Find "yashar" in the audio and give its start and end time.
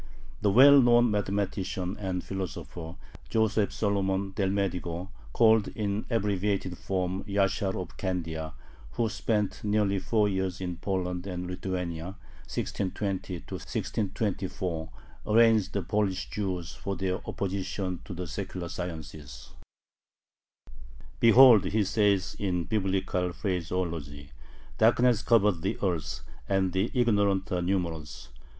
7.25-7.79